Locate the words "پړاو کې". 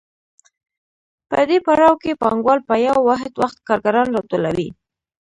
1.65-2.19